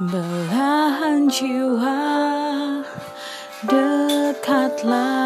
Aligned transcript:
belahan 0.00 1.28
jiwa 1.28 2.00
Dekatlah 3.60 5.20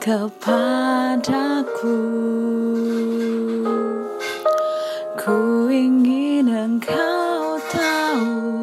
kepadaku. 0.00 2.00
Ku 5.20 5.68
ingin 5.68 6.48
engkau 6.48 7.60
tahu 7.68 8.59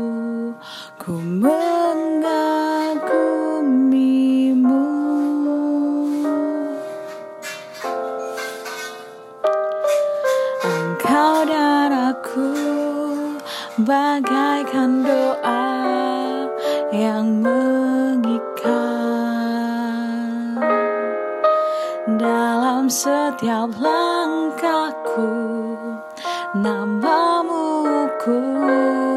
bagaikan 13.78 15.06
doa 15.06 15.70
yang 16.90 17.46
mengikat. 17.46 18.66
Dalam 22.18 22.90
setiap 22.90 23.70
langkahku 23.78 25.30
namamu 26.58 28.10
ku 28.18 28.42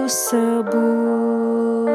sebut. 0.05 1.89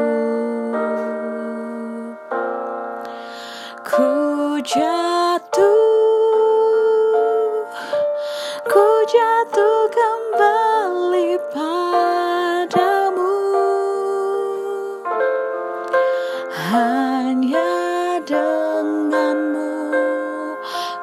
Ku 3.86 4.10
jatuh 4.66 5.15
hanya 17.26 18.22
denganmu 18.22 19.90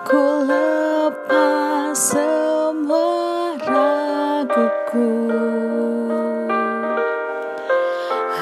ku 0.07 0.23
lepas 0.47 1.91
semua 2.15 3.51
raguku. 3.59 5.27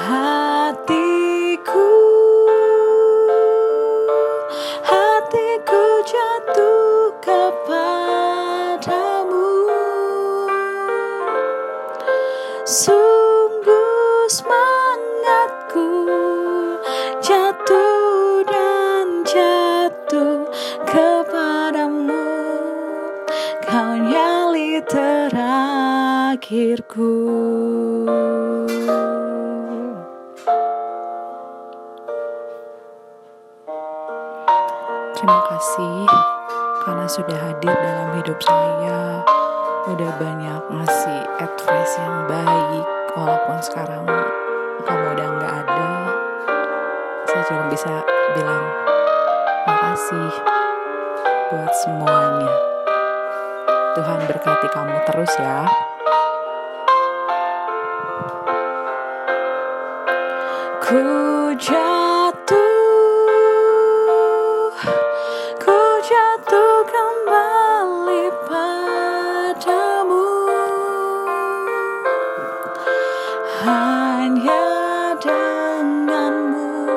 Hatiku 0.05 1.89
hatiku 4.85 5.81
jatuh 6.05 7.17
kepadamu 7.17 8.61
kau 23.71 23.95
nyali 23.95 24.83
terakhirku 24.83 25.47
Terima 35.15 35.39
kasih 35.47 36.09
karena 36.83 37.07
sudah 37.07 37.37
hadir 37.39 37.71
dalam 37.71 38.11
hidup 38.19 38.41
saya. 38.43 39.23
Udah 39.87 40.11
banyak 40.19 40.61
ngasih 40.67 41.21
advice 41.39 41.95
yang 41.95 42.27
baik 42.27 42.83
walaupun 43.15 43.61
sekarang 43.63 44.03
kamu 44.83 45.05
udah 45.15 45.27
nggak 45.39 45.53
ada. 45.63 46.11
Saya 47.23 47.43
cuma 47.47 47.71
bisa 47.71 48.03
bilang 48.35 48.65
makasih 49.63 50.33
buat 51.53 51.71
semuanya. 51.85 52.70
Tuhan 53.91 54.23
berkati 54.23 54.71
kamu 54.71 55.03
terus 55.03 55.35
ya. 55.35 55.67
Ku 60.79 61.03
jatuh, 61.59 62.71
ku 65.59 65.79
jatuh 66.07 66.75
kembali 66.87 68.31
padamu 68.47 70.27
Hanya 73.67 74.67
denganmu 75.19 76.95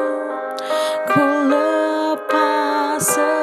ku 1.11 1.27
lepas 1.51 3.34